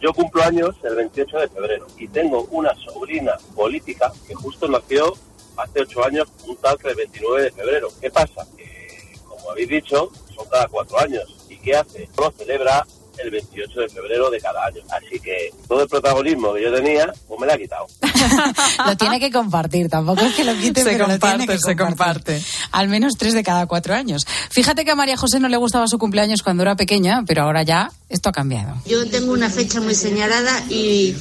[0.01, 5.15] Yo cumplo años el 28 de febrero y tengo una sobrina política que justo nació
[5.57, 7.89] hace ocho años, un tal que el 29 de febrero.
[8.01, 8.47] ¿Qué pasa?
[8.57, 11.25] Que, como habéis dicho, son cada cuatro años.
[11.49, 12.09] ¿Y qué hace?
[12.19, 12.87] Lo celebra
[13.23, 14.83] el 28 de febrero de cada año.
[14.91, 17.87] Así que todo el protagonismo que yo tenía, pues me lo ha quitado.
[18.87, 21.59] Lo tiene que compartir, tampoco es que lo quite, Se pero lo comparte, tiene que
[21.59, 22.43] se comparte.
[22.73, 24.27] Al menos tres de cada cuatro años.
[24.51, 27.63] Fíjate que a María José no le gustaba su cumpleaños cuando era pequeña, pero ahora
[27.63, 28.77] ya esto ha cambiado.
[28.87, 31.15] Yo tengo una fecha muy señalada y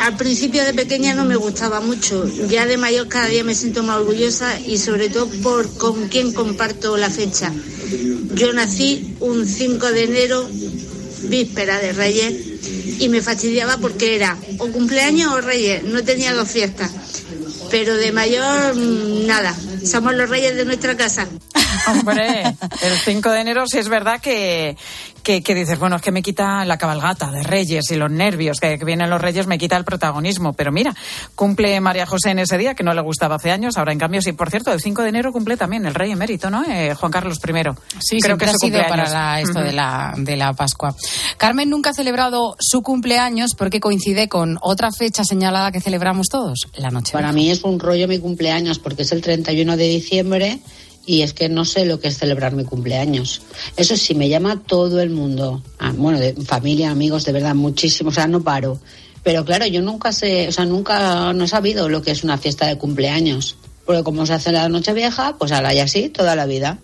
[0.00, 2.26] al principio de pequeña no me gustaba mucho.
[2.48, 6.32] Ya de mayor cada día me siento más orgullosa y sobre todo por con quién
[6.32, 7.52] comparto la fecha.
[8.34, 10.48] Yo nací un 5 de enero,
[11.28, 12.34] víspera de Reyes,
[13.00, 16.90] y me fastidiaba porque era o cumpleaños o Reyes, no tenía dos fiestas.
[17.70, 21.28] Pero de mayor, mm, nada, somos los reyes de nuestra casa.
[21.86, 22.42] Hombre,
[22.82, 24.76] el 5 de enero sí es verdad que,
[25.28, 28.60] que, que dices, bueno, es que me quita la cabalgata de Reyes y los nervios,
[28.60, 30.54] que, que vienen los Reyes me quita el protagonismo.
[30.54, 30.96] Pero mira,
[31.34, 34.22] cumple María José en ese día, que no le gustaba hace años, ahora en cambio
[34.22, 34.32] sí.
[34.32, 36.64] Por cierto, el 5 de enero cumple también el rey emérito, ¿no?
[36.64, 37.52] Eh, Juan Carlos I.
[38.00, 40.94] Sí, Creo que ha sido para la- esto de, la, de la Pascua.
[41.36, 46.68] Carmen nunca ha celebrado su cumpleaños porque coincide con otra fecha señalada que celebramos todos,
[46.76, 47.12] la noche.
[47.12, 50.60] Para mí es un rollo mi cumpleaños porque es el 31 de diciembre
[51.08, 53.40] y es que no sé lo que es celebrar mi cumpleaños.
[53.78, 55.62] Eso sí, me llama todo el mundo.
[55.78, 58.10] Ah, bueno, de familia, amigos, de verdad, muchísimo.
[58.10, 58.78] O sea, no paro.
[59.22, 62.36] Pero claro, yo nunca sé, o sea, nunca no he sabido lo que es una
[62.36, 63.56] fiesta de cumpleaños.
[63.86, 66.76] Porque como se hace la noche vieja, pues ahora y así toda la vida.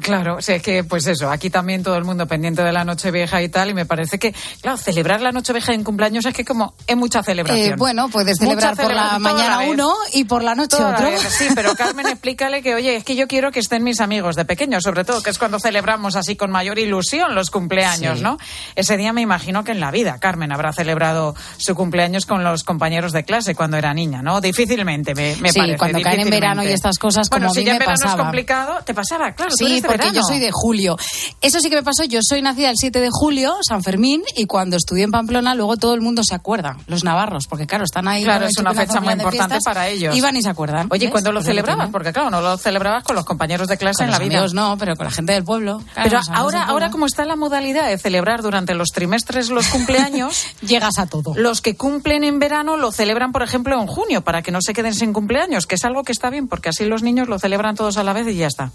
[0.00, 2.84] Claro, o sea, es que, pues eso, aquí también todo el mundo pendiente de la
[2.84, 6.44] Nochevieja y tal, y me parece que, claro, celebrar la Nochevieja en cumpleaños es que
[6.44, 7.72] como es mucha celebración.
[7.72, 11.08] Eh, bueno, puedes Mucha celebrar por la mañana uno y por la noche Toda otro.
[11.30, 14.44] Sí, pero Carmen, explícale que, oye, es que yo quiero que estén mis amigos de
[14.44, 18.24] pequeños, sobre todo, que es cuando celebramos así con mayor ilusión los cumpleaños, Sí.
[18.24, 18.38] ¿no?
[18.76, 22.62] Ese día me imagino que en la vida Carmen habrá celebrado su cumpleaños con los
[22.64, 24.40] compañeros de clase cuando era niña, ¿no?
[24.40, 25.78] Difícilmente, me, me Sí, parece.
[25.78, 27.94] cuando caen en verano y estas cosas, como bueno, a si ya me en verano
[28.00, 28.12] pasaba.
[28.14, 29.52] es complicado, te pasaba, claro.
[29.56, 30.16] Sí, eres de porque verano.
[30.20, 30.96] yo soy de julio.
[31.40, 32.04] Eso sí que me pasó.
[32.04, 35.76] Yo soy nacida el 7 de julio, San Fermín, y cuando estudié en Pamplona, luego
[35.76, 36.76] todo el mundo se acuerda.
[36.86, 38.24] Los navarros, porque claro, están ahí.
[38.24, 40.16] Claro, es una fecha muy importante fiestas, para ellos.
[40.16, 40.88] Iban y se acuerdan.
[40.90, 41.90] Oye, ¿y cuándo lo Pues celebrabas?
[41.90, 44.34] Porque claro, no lo celebrabas con los compañeros de clase Con en la vida.
[44.36, 45.82] amigos no, pero con la gente del pueblo.
[45.94, 46.72] Claro, Pero ahora, pueblo.
[46.72, 51.34] ahora como está la modalidad de celebrar durante los trimestres los cumpleaños, llegas a todo.
[51.36, 54.72] Los que cumplen en verano lo celebran, por ejemplo, en junio, para que no se
[54.72, 57.74] queden sin cumpleaños, que es algo que está bien, porque así los niños lo celebran
[57.76, 58.70] todos a la vez y ya está.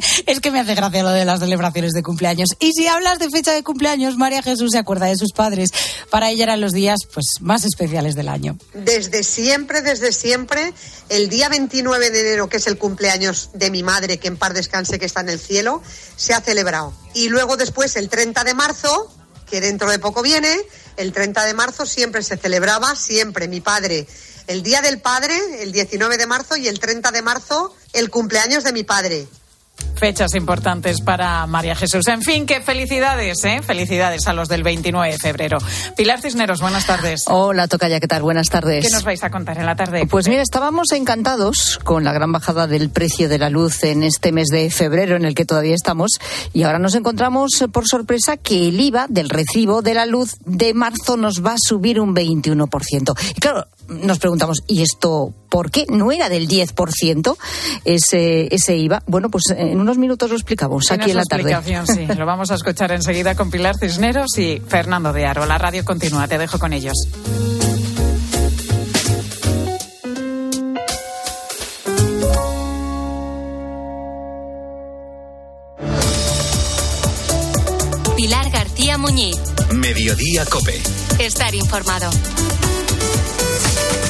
[0.26, 2.50] Es que me hace gracia lo de las celebraciones de cumpleaños.
[2.58, 5.70] Y si hablas de fecha de cumpleaños, María Jesús se acuerda de sus padres.
[6.10, 8.58] Para ella eran los días pues más especiales del año.
[8.74, 10.72] Desde siempre, desde siempre,
[11.08, 14.54] el día 29 de enero, que es el cumpleaños de mi madre, que en par
[14.54, 15.82] descanse, que está en el cielo,
[16.16, 16.92] se ha celebrado.
[17.14, 19.12] Y luego después, el 30 de marzo,
[19.48, 20.54] que dentro de poco viene,
[20.96, 24.06] el 30 de marzo siempre se celebraba, siempre mi padre.
[24.46, 28.64] El Día del Padre, el 19 de marzo, y el 30 de marzo, el cumpleaños
[28.64, 29.28] de mi padre.
[29.96, 32.06] Fechas importantes para María Jesús.
[32.06, 33.60] En fin, que felicidades, ¿eh?
[33.62, 35.58] Felicidades a los del 29 de febrero.
[35.96, 37.24] Pilar Cisneros, buenas tardes.
[37.26, 38.22] Hola, Tocaya, ¿qué tal?
[38.22, 38.86] Buenas tardes.
[38.86, 40.06] ¿Qué nos vais a contar en la tarde?
[40.06, 44.30] Pues mira, estábamos encantados con la gran bajada del precio de la luz en este
[44.30, 46.12] mes de febrero en el que todavía estamos
[46.52, 50.36] y ahora nos encontramos eh, por sorpresa que el IVA del recibo de la luz
[50.44, 53.18] de marzo nos va a subir un 21%.
[53.36, 55.86] Y claro, nos preguntamos, ¿y esto por qué?
[55.88, 57.36] ¿No era del 10%
[57.84, 59.02] ese, ese IVA?
[59.06, 61.50] Bueno, pues en unos minutos lo explicamos aquí en la tarde.
[61.52, 62.06] explicación, sí.
[62.18, 65.46] Lo vamos a escuchar enseguida con Pilar Cisneros y Fernando de Aro.
[65.46, 67.08] La radio continúa, te dejo con ellos.
[78.16, 79.36] Pilar García Muñiz.
[79.72, 80.80] Mediodía Cope.
[81.18, 82.10] Estar informado.
[83.58, 84.07] you.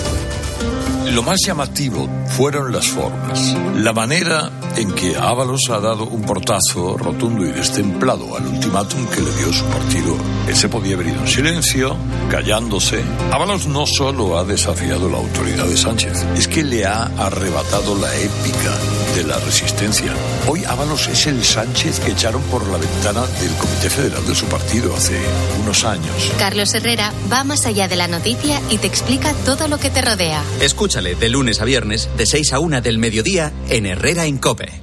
[1.12, 3.55] Lo más llamativo fueron las formas.
[3.77, 9.21] La manera en que Ábalos ha dado un portazo rotundo y destemplado al ultimátum que
[9.21, 10.16] le dio su partido.
[10.47, 11.97] Él se podía haber ido en silencio,
[12.31, 13.03] callándose.
[13.33, 18.14] Ábalos no solo ha desafiado la autoridad de Sánchez, es que le ha arrebatado la
[18.14, 18.77] épica
[19.16, 20.12] de la resistencia.
[20.47, 24.47] Hoy Ábalos es el Sánchez que echaron por la ventana del Comité Federal de su
[24.47, 25.18] partido hace
[25.61, 26.33] unos años.
[26.38, 30.03] Carlos Herrera va más allá de la noticia y te explica todo lo que te
[30.03, 30.42] rodea.
[30.98, 34.82] De lunes a viernes, de 6 a 1 del mediodía, en Herrera en Cope.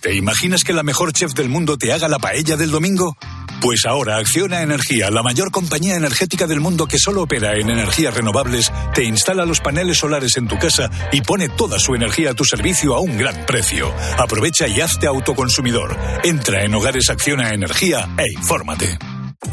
[0.00, 3.16] ¿Te imaginas que la mejor chef del mundo te haga la paella del domingo?
[3.60, 8.12] Pues ahora Acciona Energía, la mayor compañía energética del mundo que solo opera en energías
[8.12, 12.34] renovables, te instala los paneles solares en tu casa y pone toda su energía a
[12.34, 13.94] tu servicio a un gran precio.
[14.18, 15.96] Aprovecha y hazte autoconsumidor.
[16.24, 18.98] Entra en Hogares Acciona Energía e infórmate.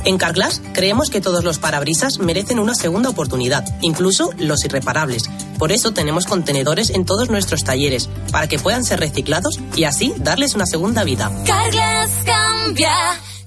[0.04, 5.24] En Carglass creemos que todos los parabrisas merecen una segunda oportunidad, incluso los irreparables.
[5.60, 10.13] Por eso tenemos contenedores en todos nuestros talleres, para que puedan ser reciclados y así
[10.17, 11.32] darles una segunda vida.
[11.45, 12.93] Carglass cambia,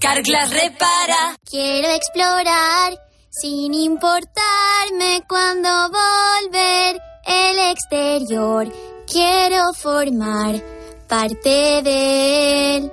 [0.00, 1.36] Carglass repara.
[1.48, 2.98] Quiero explorar
[3.30, 8.72] sin importarme cuando volver el exterior.
[9.06, 10.62] Quiero formar
[11.08, 12.92] parte de él.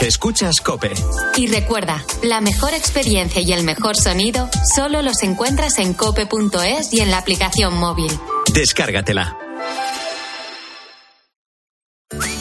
[0.00, 0.92] Escuchas Cope.
[1.36, 7.00] Y recuerda, la mejor experiencia y el mejor sonido solo los encuentras en cope.es y
[7.00, 8.12] en la aplicación móvil.
[8.52, 9.38] Descárgatela.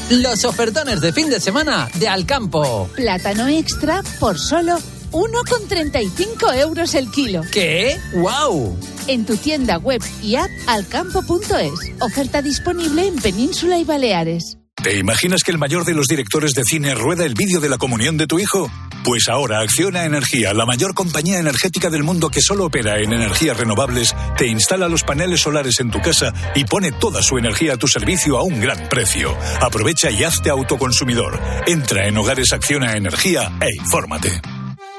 [0.10, 2.90] Los ofertones de fin de semana de Alcampo.
[2.94, 4.78] Plátano extra por solo
[5.12, 7.42] 1,35 euros el kilo.
[7.52, 7.98] ¿Qué?
[8.16, 8.78] ¡Wow!
[9.08, 11.94] En tu tienda web y app alcampo.es.
[12.02, 14.58] Oferta disponible en Península y Baleares.
[14.86, 17.80] ¿Te imaginas que el mayor de los directores de cine rueda el vídeo de la
[17.80, 18.70] comunión de tu hijo?
[19.04, 23.58] Pues ahora Acciona Energía, la mayor compañía energética del mundo que solo opera en energías
[23.58, 27.78] renovables, te instala los paneles solares en tu casa y pone toda su energía a
[27.78, 29.36] tu servicio a un gran precio.
[29.60, 31.42] Aprovecha y hazte autoconsumidor.
[31.66, 34.40] Entra en Hogares Acciona Energía e infórmate.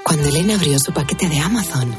[0.02, 1.94] Cuando Elena abrió su paquete de Amazon,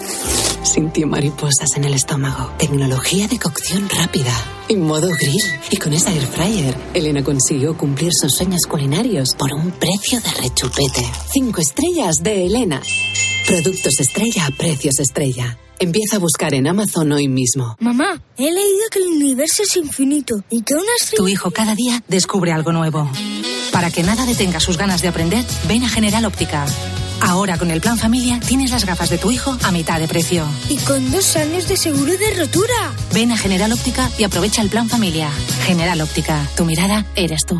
[0.68, 2.52] sintió mariposas en el estómago.
[2.58, 4.34] Tecnología de cocción rápida
[4.68, 5.42] y modo grill.
[5.72, 10.32] Y con esa air fryer, Elena consiguió cumplir sus sueños culinarios por un precio de
[10.42, 11.06] rechupete.
[11.32, 12.82] Cinco estrellas de Elena.
[13.48, 15.58] Productos estrella a precios estrella.
[15.80, 17.76] Empieza a buscar en Amazon hoy mismo.
[17.80, 21.18] Mamá, he leído que el universo es infinito y que una estrella...
[21.18, 23.10] Tu hijo cada día descubre algo nuevo.
[23.72, 26.66] Para que nada detenga sus ganas de aprender, ven a General Óptica.
[27.22, 30.46] Ahora con el plan familia tienes las gafas de tu hijo a mitad de precio.
[30.70, 32.94] Y con dos años de seguro de rotura.
[33.14, 35.30] Ven a General Óptica y aprovecha el plan familia.
[35.66, 37.60] General Óptica, tu mirada eres tú.